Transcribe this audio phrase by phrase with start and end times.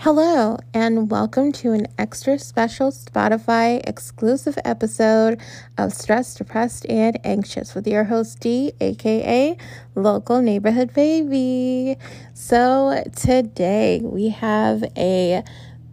[0.00, 5.40] Hello, and welcome to an extra special Spotify exclusive episode
[5.78, 9.56] of Stressed, Depressed, and Anxious with your host D, aka
[9.94, 11.96] Local Neighborhood Baby.
[12.34, 15.42] So, today we have a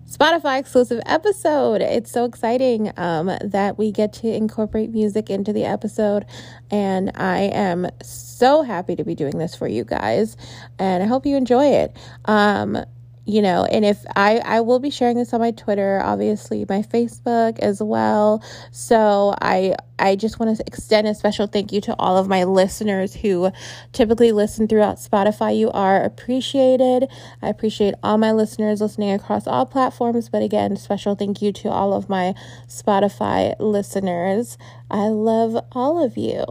[0.06, 1.82] Spotify exclusive episode.
[1.82, 6.26] It's so exciting um, that we get to incorporate music into the episode,
[6.70, 10.36] and I am so happy to be doing this for you guys,
[10.78, 11.96] and I hope you enjoy it.
[12.26, 12.86] Um,
[13.26, 16.82] you know and if i i will be sharing this on my twitter obviously my
[16.82, 18.43] facebook as well.
[18.71, 22.44] So i i just want to extend a special thank you to all of my
[22.44, 23.52] listeners who
[23.92, 25.57] typically listen throughout spotify.
[25.57, 27.10] You are appreciated.
[27.42, 31.69] I appreciate all my listeners listening across all platforms but again special thank you to
[31.69, 32.33] all of my
[32.67, 34.58] spotify listeners.
[34.92, 36.44] I love all of you.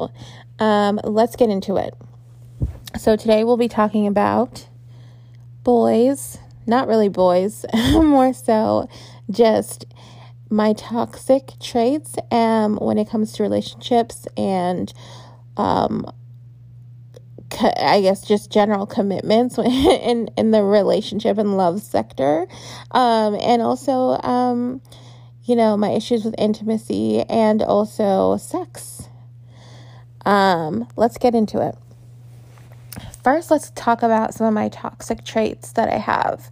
[0.59, 1.95] Um, let's get into it.
[2.99, 4.69] So today we'll be talking about
[5.65, 8.89] boys not really boys, more so
[9.31, 9.87] just
[10.51, 14.93] my toxic traits um, when it comes to relationships and
[15.57, 16.05] um,
[17.51, 22.47] co- I guess just general commitments in in the relationship and love sector,
[22.91, 24.81] um, and also um,
[25.45, 29.09] you know my issues with intimacy and also sex.
[30.25, 31.75] Um, let's get into it
[33.23, 36.49] first, let's talk about some of my toxic traits that I have.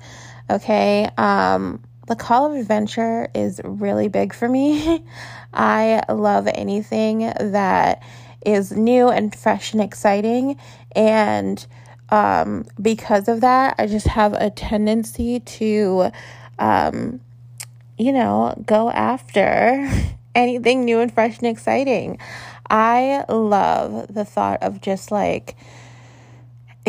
[0.49, 1.09] Okay.
[1.17, 5.05] Um, the call of adventure is really big for me.
[5.55, 8.03] I love anything that
[8.45, 10.59] is new and fresh and exciting.
[10.97, 11.65] And
[12.09, 16.11] um, because of that, I just have a tendency to,
[16.59, 17.21] um,
[17.97, 19.89] you know, go after
[20.35, 22.19] anything new and fresh and exciting.
[22.69, 25.57] I love the thought of just like,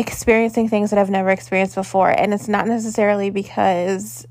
[0.02, 2.10] experiencing things that I've never experienced before.
[2.10, 4.26] And it's not necessarily because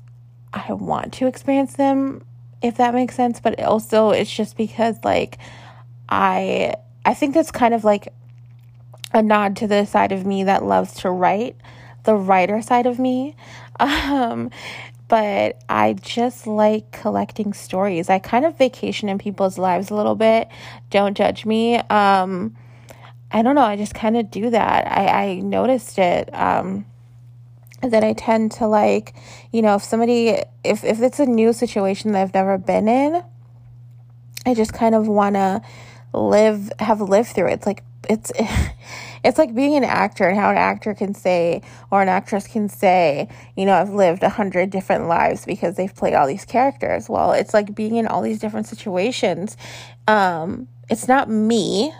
[0.52, 2.22] I want to experience them,
[2.60, 5.38] if that makes sense, but also it's just because like
[6.08, 8.08] I I think that's kind of like
[9.14, 11.56] a nod to the side of me that loves to write,
[12.04, 13.34] the writer side of me.
[13.80, 14.50] Um
[15.08, 18.08] but I just like collecting stories.
[18.08, 20.48] I kind of vacation in people's lives a little bit.
[20.90, 21.76] Don't judge me.
[21.76, 22.54] Um
[23.32, 24.86] I don't know, I just kind of do that.
[24.86, 26.32] I, I noticed it.
[26.34, 26.84] Um,
[27.82, 29.14] that I tend to like,
[29.50, 33.22] you know, if somebody, if, if it's a new situation that I've never been in,
[34.46, 35.62] I just kind of want to
[36.12, 37.54] live, have lived through it.
[37.54, 38.32] It's like, it's,
[39.24, 42.68] it's like being an actor and how an actor can say, or an actress can
[42.68, 47.08] say, you know, I've lived a hundred different lives because they've played all these characters.
[47.08, 49.56] Well, it's like being in all these different situations.
[50.06, 51.92] Um, it's not me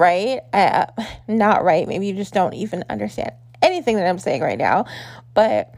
[0.00, 0.40] right?
[0.54, 0.86] Uh,
[1.28, 1.86] not right.
[1.86, 4.86] Maybe you just don't even understand anything that I'm saying right now.
[5.34, 5.74] But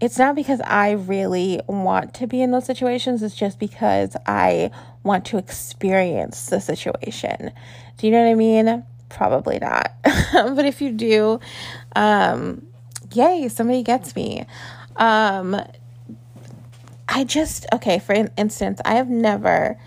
[0.00, 4.70] it's not because I really want to be in those situations, it's just because I
[5.02, 7.52] want to experience the situation.
[7.98, 8.84] Do you know what I mean?
[9.10, 9.92] Probably not.
[10.32, 11.38] but if you do,
[11.94, 12.66] um,
[13.12, 14.46] yay, somebody gets me.
[14.96, 15.60] Um,
[17.08, 19.78] I just, okay, for instance, I have never,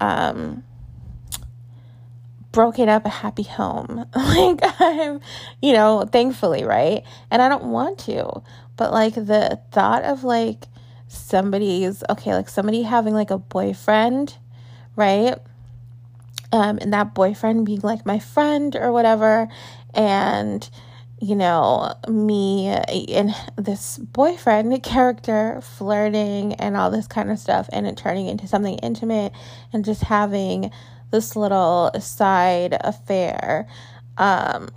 [0.00, 0.64] um,
[2.52, 4.06] broken up a happy home.
[4.14, 5.20] like I'm,
[5.62, 7.02] you know, thankfully, right?
[7.30, 8.42] And I don't want to.
[8.76, 10.64] But like the thought of like
[11.08, 14.36] somebody's okay, like somebody having like a boyfriend,
[14.96, 15.36] right?
[16.52, 19.48] Um, and that boyfriend being like my friend or whatever,
[19.94, 20.68] and
[21.20, 27.86] you know, me and this boyfriend character flirting and all this kind of stuff, and
[27.86, 29.32] it turning into something intimate
[29.72, 30.70] and just having
[31.10, 33.66] this little side affair
[34.18, 34.68] um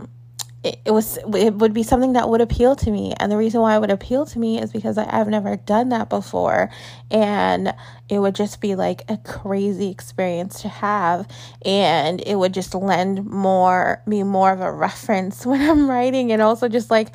[0.64, 3.14] it, was it would be something that would appeal to me.
[3.20, 5.90] And the reason why it would appeal to me is because I, i've never done
[5.90, 6.70] that before.
[7.12, 7.74] And
[8.08, 11.28] it would just be like a crazy experience to have.
[11.66, 16.32] And it would just lend more me more of a reference when i'm writing.
[16.32, 17.10] And also just like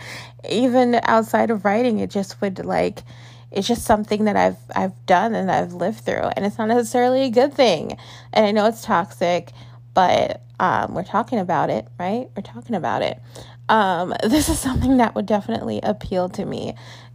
[0.48, 3.02] even outside of writing it just would like
[3.50, 7.22] it's just something that I've I've done and I've lived through, and it's not necessarily
[7.22, 7.96] a good thing.
[8.32, 9.52] And I know it's toxic,
[9.94, 12.28] but um, we're talking about it, right?
[12.36, 13.20] We're talking about it.
[13.68, 16.74] Um, this is something that would definitely appeal to me,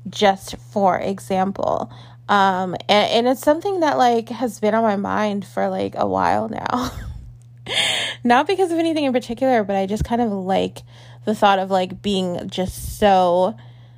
[0.10, 1.92] just for example.
[2.30, 6.08] Um, and, and it's something that like has been on my mind for like a
[6.08, 6.92] while now.
[8.24, 10.80] Not because of anything in particular, but I just kind of like
[11.26, 13.56] the thought of like being just so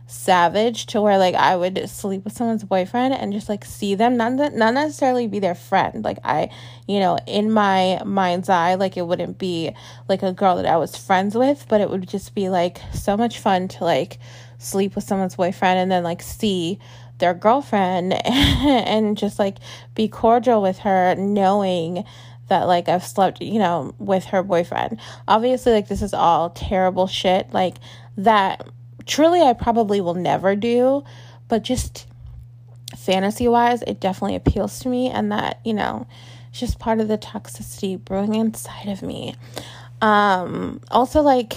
[0.08, 4.18] savage to where like I would sleep with someone's boyfriend and just like see them.
[4.18, 6.04] Not not necessarily be their friend.
[6.04, 6.50] Like I
[6.88, 9.74] you know in my mind's eye like it wouldn't be
[10.08, 13.18] like a girl that I was friends with but it would just be like so
[13.18, 14.20] much fun to like
[14.58, 16.80] sleep with someone's boyfriend and then like see
[17.18, 19.58] their girlfriend and just like
[19.96, 22.04] be cordial with her knowing
[22.48, 25.00] that like I've slept, you know, with her boyfriend.
[25.28, 27.52] Obviously like this is all terrible shit.
[27.52, 27.78] Like
[28.18, 28.68] that
[29.06, 31.04] truly I probably will never do,
[31.48, 32.08] but just
[32.98, 36.08] fantasy wise, it definitely appeals to me, and that, you know,
[36.50, 39.36] it's just part of the toxicity brewing inside of me.
[40.02, 41.54] Um, also, like,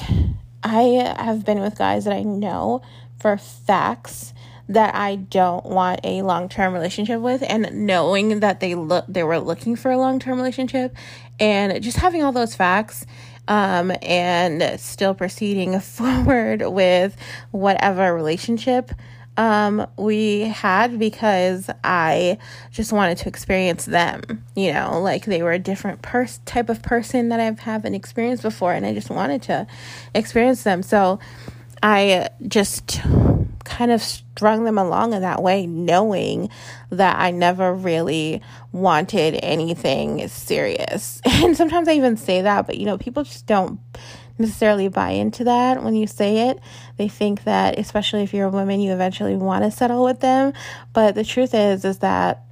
[0.62, 2.82] I have been with guys that I know
[3.18, 4.34] for facts
[4.68, 9.22] that I don't want a long term relationship with, and knowing that they look they
[9.22, 10.94] were looking for a long term relationship,
[11.40, 13.06] and just having all those facts
[13.48, 17.16] um, and still proceeding forward with
[17.50, 18.92] whatever relationship
[19.38, 22.38] um, we had because I
[22.72, 24.44] just wanted to experience them.
[24.56, 28.42] You know, like they were a different pers- type of person that I haven't experienced
[28.42, 29.66] before, and I just wanted to
[30.14, 30.82] experience them.
[30.82, 31.20] So
[31.82, 33.00] I just
[33.68, 36.48] kind of strung them along in that way, knowing
[36.90, 38.40] that I never really
[38.72, 41.20] wanted anything serious.
[41.38, 43.78] And sometimes I even say that, but you know, people just don't
[44.38, 46.58] necessarily buy into that when you say it.
[46.96, 50.52] They think that, especially if you're a woman, you eventually want to settle with them.
[50.92, 52.44] But the truth is, is that,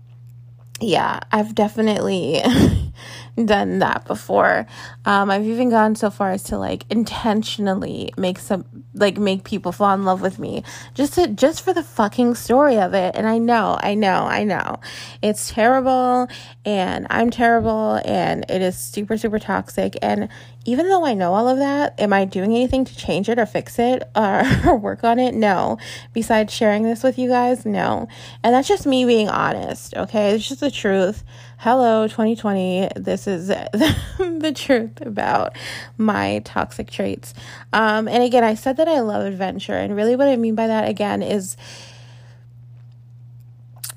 [0.81, 2.43] yeah, I've definitely
[3.45, 4.67] done that before.
[5.05, 9.73] Um, I've even gone so far as to like intentionally make some like make people
[9.73, 13.15] fall in love with me just to just for the fucking story of it.
[13.15, 14.81] And I know, I know, I know,
[15.21, 16.29] it's terrible,
[16.65, 19.97] and I'm terrible, and it is super super toxic.
[20.01, 20.29] And
[20.65, 23.47] even though I know all of that, am I doing anything to change it or
[23.47, 25.33] fix it or, or work on it?
[25.33, 25.79] No.
[26.13, 28.09] Besides sharing this with you guys, no.
[28.43, 29.95] And that's just me being honest.
[29.95, 31.23] Okay, it's just the truth
[31.59, 33.49] hello 2020 this is
[34.19, 35.57] the truth about
[35.99, 37.35] my toxic traits.
[37.73, 40.67] Um, and again i said that i love adventure and really what i mean by
[40.67, 41.57] that again is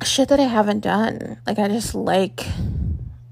[0.04, 1.38] shit that i haven't done.
[1.46, 2.46] Like i just like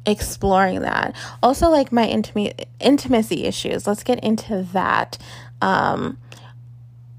[0.06, 1.16] exploring that.
[1.44, 3.86] Also like my intimate intimacy issues.
[3.86, 5.18] Let's get into that.
[5.62, 6.18] Um,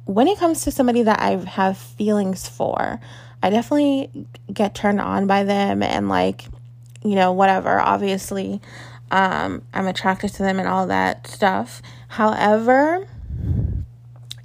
[0.09, 2.99] when it comes to somebody that i have feelings for
[3.43, 4.11] i definitely
[4.51, 6.47] get turned on by them and like
[7.09, 7.81] you know, whatever.
[7.81, 8.61] Obviously,
[9.11, 11.81] um, I'm attracted to them and all that stuff.
[12.09, 13.07] However,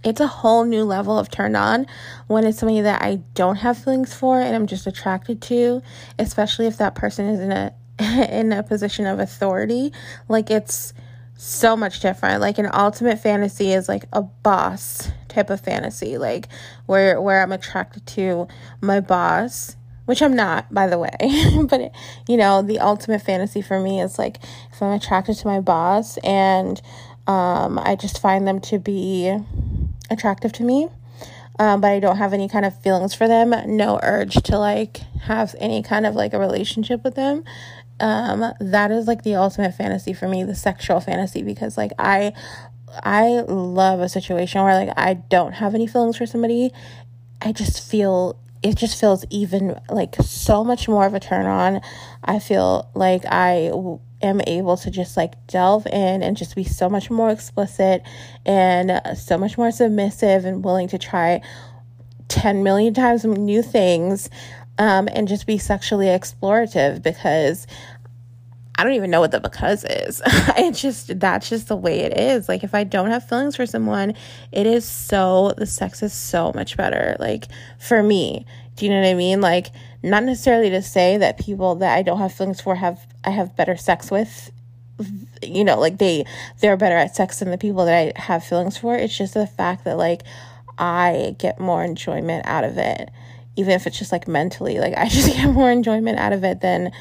[0.04, 1.88] it's a whole new level of turn on
[2.28, 5.82] when it's somebody that I don't have feelings for and I'm just attracted to,
[6.20, 7.74] especially if that person is in a
[8.30, 9.94] in a position of authority.
[10.28, 10.94] Like it's
[11.36, 12.42] so much different.
[12.42, 16.48] Like an ultimate fantasy is like a boss type of fantasy, like
[16.86, 18.48] where where I'm attracted to
[18.82, 19.76] my boss
[20.06, 21.16] which I'm not, by the way.
[21.70, 21.92] but,
[22.28, 24.40] you know, the ultimate fantasy for me is like
[24.72, 26.82] if I'm attracted to my boss and
[27.28, 29.38] um, I just find them to be
[30.10, 30.90] attractive to me,
[31.60, 34.98] um, but I don't have any kind of feelings for them, no urge to like
[35.24, 37.44] have any kind of like a relationship with them.
[38.00, 42.34] Um, that is like the ultimate fantasy for me, the sexual fantasy, because like I
[43.04, 46.72] I love a situation where like I don't have any feelings for somebody.
[47.42, 51.82] I just feel it just feels even like so much more of a turn on.
[52.24, 53.72] I feel like I
[54.22, 58.02] am able to just like delve in and just be so much more explicit
[58.46, 61.42] and so much more submissive and willing to try
[62.30, 64.30] 10 million times new things
[64.78, 67.68] um, and just be sexually explorative because
[68.76, 70.22] I don't even know what the because is.
[70.26, 72.50] it's just that's just the way it is.
[72.50, 74.14] Like if I don't have feelings for someone,
[74.52, 77.16] it is so the sex is so much better.
[77.20, 77.48] Like
[77.80, 79.42] for me, do you know what I mean?
[79.42, 83.30] Like not necessarily to say that people that I don't have feelings for have I
[83.30, 84.52] have better sex with
[85.42, 86.26] you know, like they
[86.60, 88.96] they're better at sex than the people that I have feelings for.
[88.96, 90.24] It's just the fact that like
[90.80, 93.10] I get more enjoyment out of it
[93.56, 96.62] even if it's just like mentally like i just get more enjoyment out of it
[96.62, 96.92] than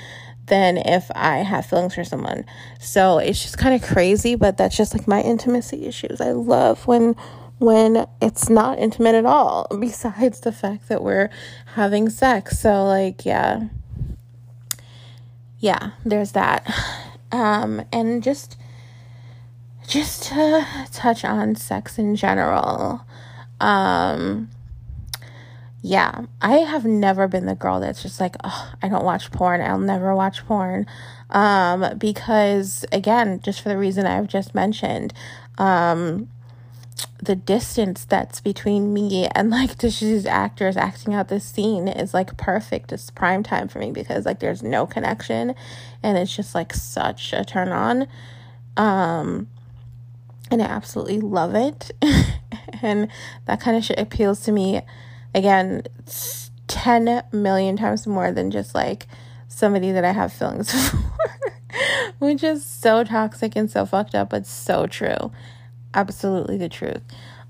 [0.46, 2.44] than if I have feelings for someone.
[2.80, 6.20] So it's just kind of crazy, but that's just like my intimacy issues.
[6.20, 7.16] I love when
[7.58, 11.30] when it's not intimate at all besides the fact that we're
[11.74, 12.58] having sex.
[12.58, 13.68] So like yeah.
[15.58, 16.68] Yeah, there's that.
[17.30, 18.58] Um and just
[19.86, 23.06] just to touch on sex in general.
[23.60, 24.50] Um
[25.82, 29.60] yeah, I have never been the girl that's just like, oh, I don't watch porn.
[29.60, 30.86] I'll never watch porn.
[31.30, 35.12] Um, because again, just for the reason I've just mentioned,
[35.58, 36.28] um,
[37.20, 42.36] the distance that's between me and like these actors acting out this scene is like
[42.36, 42.92] perfect.
[42.92, 45.54] It's prime time for me because like there's no connection
[46.00, 48.06] and it's just like such a turn on.
[48.76, 49.48] Um
[50.48, 51.90] and I absolutely love it.
[52.82, 53.08] and
[53.46, 54.82] that kind of shit appeals to me
[55.34, 55.82] again
[56.68, 59.06] 10 million times more than just like
[59.48, 60.98] somebody that I have feelings for.
[62.18, 65.32] Which is so toxic and so fucked up, but so true
[65.94, 67.02] absolutely the truth.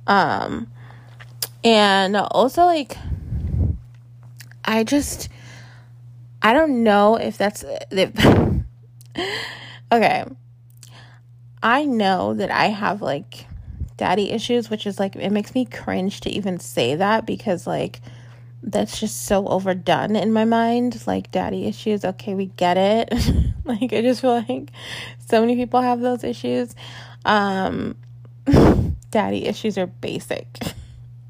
[0.07, 0.69] Um,
[1.65, 2.97] and also, like,
[4.65, 5.29] I just,
[6.41, 8.12] I don't know if that's, if,
[9.93, 10.25] okay.
[11.62, 13.47] I know that I have like
[14.02, 18.00] daddy issues, which is like, it makes me cringe to even say that because, like,
[18.61, 21.06] that's just so overdone in my mind.
[21.06, 23.14] Like, daddy issues, okay, we get it.
[23.64, 24.73] like, I just feel like
[25.21, 26.75] so many people have those issues.
[27.25, 27.94] Um,
[29.12, 30.49] daddy issues are basic.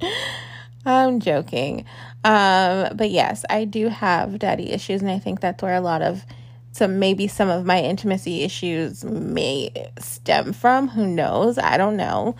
[0.86, 1.84] I'm joking.
[2.24, 6.00] Um, but yes, I do have daddy issues, and I think that's where a lot
[6.00, 6.24] of
[6.72, 10.88] so maybe some of my intimacy issues may stem from.
[10.88, 11.58] Who knows?
[11.58, 12.34] I don't know.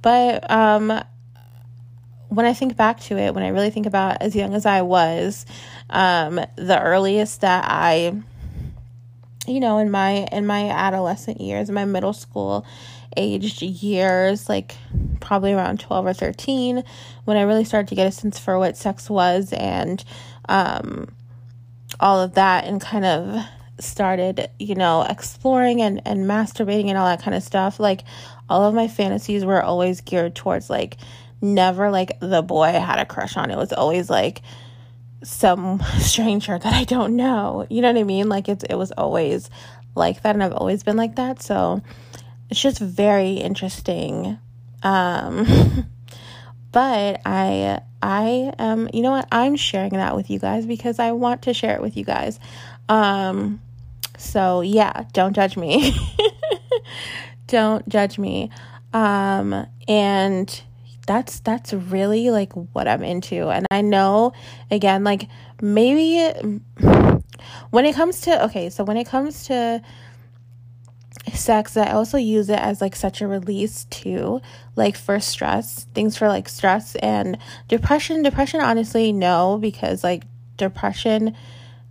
[0.00, 1.02] But um,
[2.28, 4.82] when I think back to it, when I really think about as young as I
[4.82, 5.44] was,
[5.90, 8.14] um, the earliest that I,
[9.46, 12.66] you know, in my in my adolescent years, my middle school
[13.18, 14.76] aged years, like
[15.20, 16.82] probably around 12 or 13,
[17.24, 20.02] when I really started to get a sense for what sex was and
[20.48, 21.14] um,
[22.00, 23.44] all of that, and kind of
[23.84, 27.78] started, you know, exploring and, and masturbating and all that kind of stuff.
[27.78, 28.02] Like,
[28.48, 30.96] all of my fantasies were always geared towards, like,
[31.40, 33.50] never like the boy I had a crush on.
[33.50, 34.42] It was always like,
[35.24, 37.66] some stranger that I don't know.
[37.68, 38.28] You know what I mean?
[38.28, 39.50] Like it's it was always
[39.94, 41.42] like that and I've always been like that.
[41.42, 41.82] So
[42.50, 44.38] it's just very interesting.
[44.82, 45.86] Um,
[46.72, 51.12] but I I am you know what I'm sharing that with you guys because I
[51.12, 52.38] want to share it with you guys.
[52.88, 53.60] Um,
[54.24, 55.96] so yeah, don't judge me.
[57.46, 58.50] don't judge me.
[58.92, 60.62] Um, and
[61.06, 63.48] that's that's really like what I'm into.
[63.48, 64.32] And I know
[64.70, 65.28] again like
[65.60, 66.32] maybe
[67.70, 69.82] when it comes to okay, so when it comes to
[71.32, 74.40] sex i also use it as like such a release too
[74.76, 80.24] like for stress things for like stress and depression depression honestly no because like
[80.56, 81.34] depression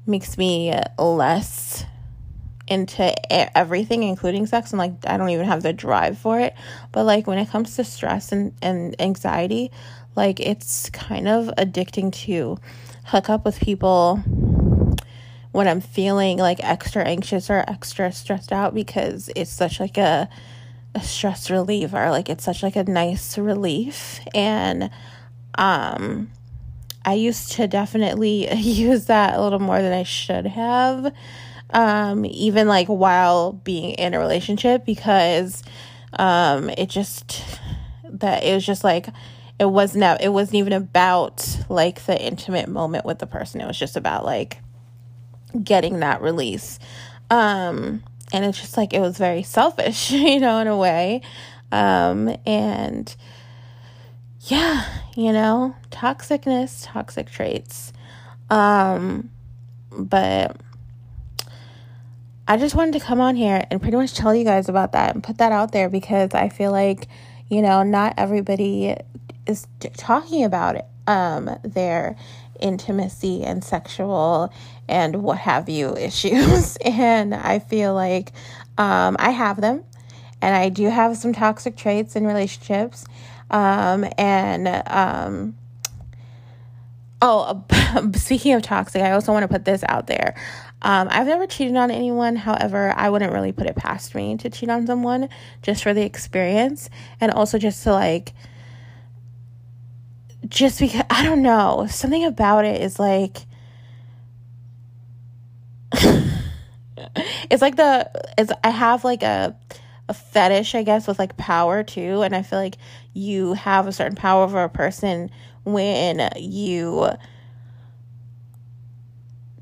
[0.06, 1.86] makes me less
[2.74, 6.54] into everything including sex and like i don't even have the drive for it
[6.92, 9.72] but like when it comes to stress and, and anxiety
[10.16, 12.58] like it's kind of addicting to
[13.06, 14.24] hook up with people
[15.54, 20.28] when I'm feeling like extra anxious or extra stressed out because it's such like a
[20.96, 22.10] a stress reliever.
[22.12, 24.90] Like it's such like a nice relief and
[25.56, 26.30] um
[27.06, 31.14] I used to definitely use that a little more than I should have.
[31.70, 35.64] Um even like while being in a relationship because
[36.18, 37.44] um it just
[38.06, 39.08] that it was just like
[39.60, 43.62] it was not it wasn't even about like the intimate moment with the person.
[43.62, 44.58] It was just about like
[45.62, 46.80] getting that release.
[47.30, 51.22] Um, and it's just like it was very selfish, you know, in a way.
[51.72, 53.16] Um, and
[54.42, 57.94] yeah, you know, toxicness, toxic traits.
[58.50, 59.30] Um,
[59.92, 60.58] but
[62.48, 65.14] I just wanted to come on here and pretty much tell you guys about that
[65.14, 67.08] and put that out there because I feel like,
[67.50, 68.98] you know, not everybody
[69.48, 72.18] is talking about um, their
[72.60, 74.54] intimacy and sexual
[74.90, 76.76] and what have you issues.
[76.86, 78.34] and I feel like
[78.78, 79.86] um, I have them.
[80.42, 83.06] And I do have some toxic traits in relationships.
[83.50, 85.56] Um, and um,
[87.22, 87.64] oh,
[88.16, 90.36] speaking of toxic, I also want to put this out there.
[90.84, 92.36] Um, I've never cheated on anyone.
[92.36, 95.30] However, I wouldn't really put it past me to cheat on someone
[95.62, 96.90] just for the experience
[97.22, 98.34] and also just to like
[100.50, 103.38] just because I don't know, something about it is like
[107.50, 109.56] it's like the it's I have like a
[110.10, 112.76] a fetish, I guess, with like power too, and I feel like
[113.14, 115.30] you have a certain power over a person
[115.64, 117.10] when you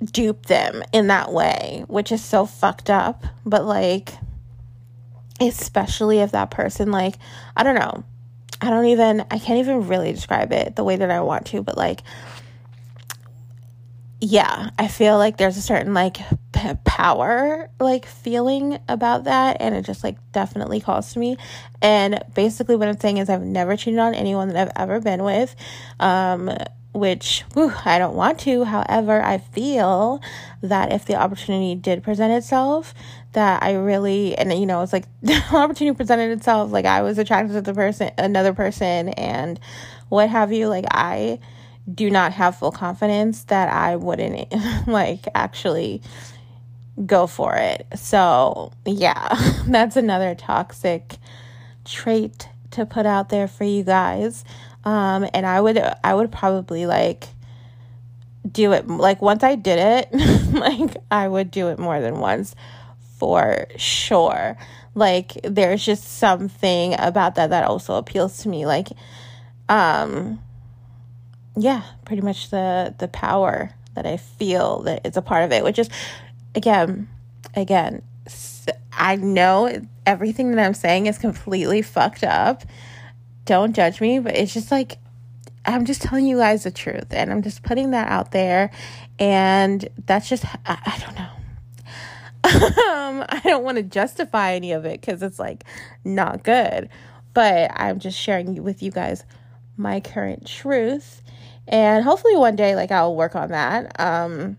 [0.04, 3.24] dupe them in that way, which is so fucked up.
[3.46, 4.14] But like
[5.40, 7.16] especially if that person like
[7.56, 8.04] I don't know,
[8.62, 11.64] I don't even, I can't even really describe it the way that I want to,
[11.64, 12.04] but like,
[14.20, 16.18] yeah, I feel like there's a certain like
[16.54, 21.38] p- power like feeling about that and it just like definitely calls to me.
[21.82, 25.24] And basically what i'm saying is i've never cheated on anyone that i've ever been
[25.24, 25.56] with.
[26.00, 26.56] Um
[26.94, 30.22] which whew, i don't want to however i feel
[30.62, 32.94] that if the opportunity did present itself
[33.32, 37.18] that i really and you know it's like the opportunity presented itself like i was
[37.18, 39.60] attracted to the person another person and
[40.10, 41.40] what have you like i
[41.94, 44.54] do not have full confidence that I wouldn't
[44.88, 46.02] like actually
[47.06, 47.88] go for it.
[47.96, 49.36] So, yeah,
[49.68, 51.18] that's another toxic
[51.86, 54.46] trait to put out there for you guys.
[54.84, 57.28] Um and I would I would probably like
[58.50, 62.56] do it like once I did it, like I would do it more than once
[63.18, 64.58] for sure.
[64.96, 68.90] Like there's just something about that that also appeals to me like
[69.70, 70.40] um
[71.56, 75.64] yeah, pretty much the the power that I feel that it's a part of it,
[75.64, 75.90] which is
[76.56, 77.10] again,
[77.56, 78.02] again,
[78.92, 82.64] I know everything that I'm saying is completely fucked up.
[83.46, 84.98] Don't judge me, but it's just like
[85.66, 88.72] I'm just telling you guys the truth and I'm just putting that out there
[89.20, 91.30] and that's just I, I don't know.
[92.92, 95.64] um, I don't want to justify any of it cuz it's like
[96.04, 96.90] not good,
[97.34, 99.24] but I'm just sharing with you guys
[99.78, 101.22] my current truth
[101.68, 104.00] and hopefully one day like I'll work on that.
[104.00, 104.58] Um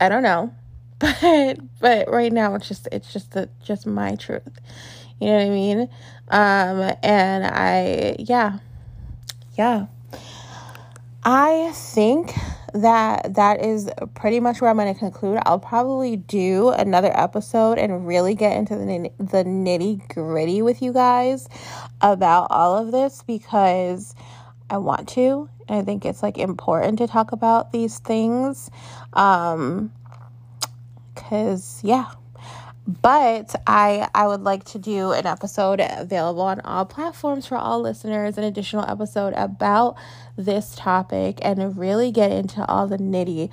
[0.00, 0.52] I don't know.
[0.98, 4.60] But but right now it's just it's just the just my truth.
[5.20, 5.88] You know what I mean?
[6.28, 8.58] Um and I yeah.
[9.56, 9.86] Yeah.
[11.24, 12.32] I think
[12.72, 15.40] that that is pretty much where I'm going to conclude.
[15.44, 20.92] I'll probably do another episode and really get into the the nitty gritty with you
[20.92, 21.48] guys
[22.00, 24.14] about all of this because
[24.70, 25.48] I want to.
[25.68, 28.70] I think it's like important to talk about these things.
[29.12, 29.92] Um
[31.14, 32.12] cuz yeah.
[32.86, 37.80] But I I would like to do an episode available on all platforms for all
[37.80, 39.96] listeners, an additional episode about
[40.36, 43.50] this topic and really get into all the nitty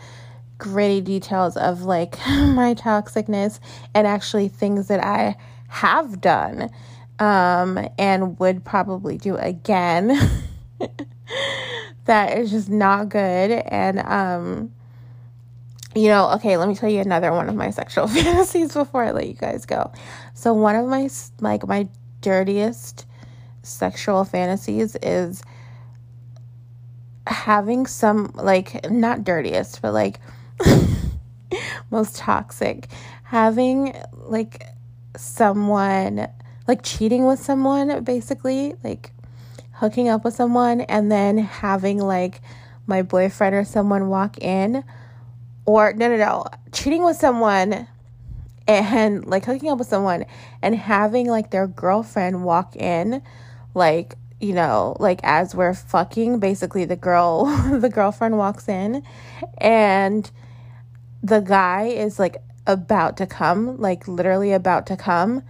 [0.59, 3.59] gritty details of like my toxicness
[3.95, 5.35] and actually things that I
[5.67, 6.69] have done
[7.17, 10.09] um and would probably do again.
[12.05, 13.51] that is just not good.
[13.51, 14.73] And, um,
[15.95, 19.11] you know, okay, let me tell you another one of my sexual fantasies before I
[19.11, 19.91] let you guys go.
[20.33, 21.87] So, one of my, like, my
[22.21, 23.05] dirtiest
[23.61, 25.43] sexual fantasies is
[27.27, 30.19] having some, like, not dirtiest, but like,
[31.91, 32.87] most toxic,
[33.23, 34.65] having, like,
[35.15, 36.27] someone,
[36.67, 39.11] like, cheating with someone, basically, like,
[39.83, 42.41] hooking up with someone and then having like
[42.87, 44.83] my boyfriend or someone walk in
[45.65, 46.45] or no no no.
[46.71, 47.87] Cheating with someone
[48.67, 50.25] and like hooking up with someone
[50.61, 53.21] and having like their girlfriend walk in
[53.73, 57.45] like you know like as we're fucking basically the girl
[57.79, 59.03] the girlfriend walks in
[59.57, 60.31] and
[61.21, 65.43] the guy is like about to come like literally about to come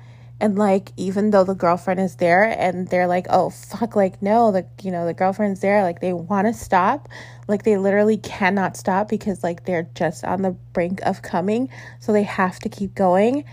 [0.43, 4.51] and like even though the girlfriend is there and they're like oh fuck like no
[4.51, 7.07] the you know the girlfriend's there like they want to stop.
[7.47, 11.69] Like they literally cannot stop because like they're just on the brink of coming.
[12.01, 13.45] So they have to keep going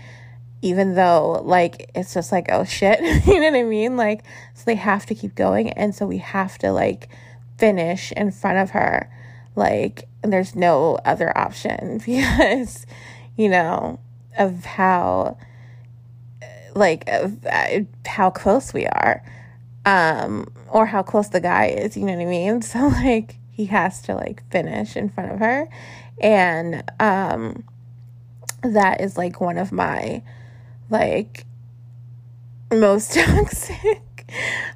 [0.61, 3.95] even though like it's just like oh shit you know what i mean?
[3.95, 5.69] Like so they have to keep going.
[5.69, 7.07] And so we have to like
[7.57, 9.09] finish in front of her
[9.55, 12.85] like there's no other option because
[13.37, 13.97] you know
[14.37, 15.37] of how
[16.75, 17.29] like uh,
[18.05, 19.23] how close we are
[19.85, 22.61] um or how close the guy is you know what i mean?
[22.71, 25.67] So like he has to like finish in front of her.
[26.19, 27.63] And um
[28.63, 30.21] that is like one of my
[30.89, 31.45] like
[32.71, 34.01] most toxic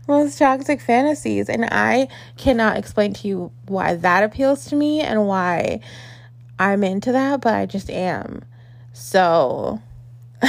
[0.08, 1.50] most toxic fantasies.
[1.50, 5.80] And i cannot explain to you why that appeals to me and why
[6.58, 8.44] i'm into that but i just am.
[8.94, 9.82] So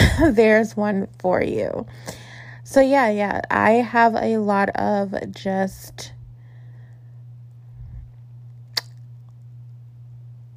[0.30, 1.86] there's one for you.
[2.64, 6.12] So, yeah, yeah, I have a lot of just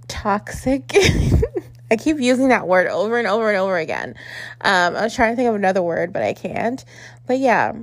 [0.07, 0.91] toxic.
[1.91, 4.15] I keep using that word over and over and over again.
[4.61, 6.83] Um, I was trying to think of another word, but I can't.
[7.25, 7.73] But yeah,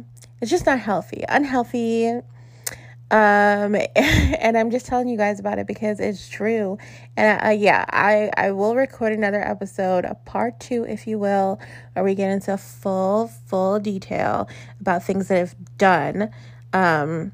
[0.40, 1.24] it's just not healthy.
[1.28, 2.20] Unhealthy,
[3.10, 6.76] um and i'm just telling you guys about it because it's true.
[7.16, 11.60] And uh, yeah i i will record another episode a part two if you will
[11.92, 14.48] where we get into full full detail
[14.80, 16.30] about things that i've done.
[16.72, 17.32] Um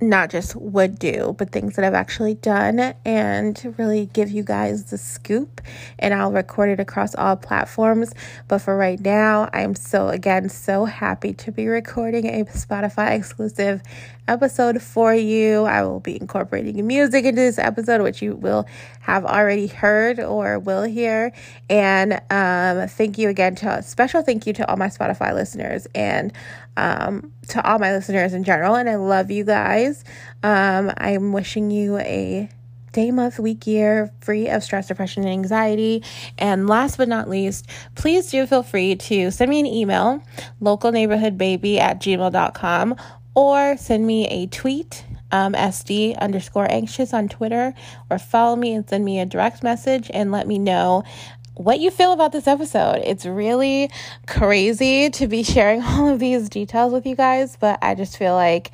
[0.00, 4.90] not just would do, but things that I've actually done and really give you guys
[4.90, 5.60] the scoop.
[5.98, 8.14] And I'll record it across all platforms.
[8.48, 13.82] But for right now, I'm so, again, so happy to be recording a Spotify exclusive
[14.30, 15.64] episode for you.
[15.64, 18.66] I will be incorporating music into this episode, which you will
[19.00, 21.32] have already heard or will hear.
[21.68, 26.32] And um, thank you again to special thank you to all my Spotify listeners and
[26.76, 28.76] um, to all my listeners in general.
[28.76, 29.89] And I love you guys.
[30.42, 32.48] Um, I'm wishing you a
[32.92, 36.02] day, month, week, year free of stress, depression, and anxiety.
[36.38, 40.22] And last but not least, please do feel free to send me an email,
[40.60, 42.96] localneighborhoodbaby at gmail.com,
[43.34, 47.74] or send me a tweet, um, SD underscore anxious on Twitter,
[48.10, 51.04] or follow me and send me a direct message and let me know
[51.54, 53.02] what you feel about this episode.
[53.04, 53.90] It's really
[54.26, 58.34] crazy to be sharing all of these details with you guys, but I just feel
[58.34, 58.72] like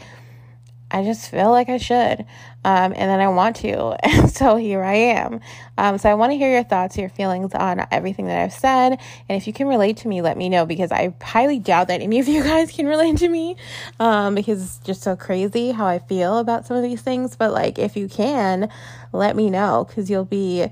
[0.90, 2.24] I just feel like I should.
[2.64, 3.96] Um, and then I want to.
[4.16, 5.40] And so here I am.
[5.76, 8.98] Um, so I want to hear your thoughts, your feelings on everything that I've said.
[9.28, 12.00] And if you can relate to me, let me know because I highly doubt that
[12.00, 13.56] any of you guys can relate to me
[14.00, 17.36] um, because it's just so crazy how I feel about some of these things.
[17.36, 18.70] But like, if you can,
[19.12, 20.66] let me know because you'll be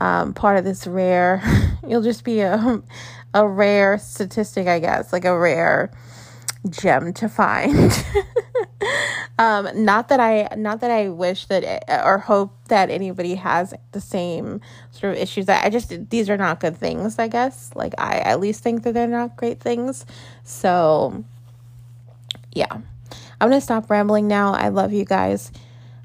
[0.00, 1.42] um, part of this rare,
[1.88, 2.82] you'll just be a,
[3.34, 5.90] a rare statistic, I guess, like a rare
[6.68, 7.92] gem to find.
[9.40, 14.00] Um, not that I, not that I wish that or hope that anybody has the
[14.00, 15.48] same sort of issues.
[15.48, 17.18] I, I just these are not good things.
[17.18, 20.04] I guess, like I at least think that they're not great things.
[20.44, 21.24] So,
[22.52, 24.52] yeah, I'm gonna stop rambling now.
[24.52, 25.50] I love you guys.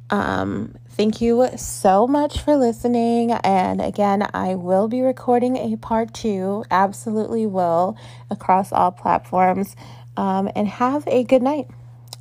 [0.09, 3.33] Um, Thank you so much for listening.
[3.33, 7.97] And again, I will be recording a part two, absolutely will,
[8.31, 9.75] across all platforms.
[10.15, 11.67] Um, and have a good night.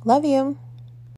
[0.03, 0.57] Love you.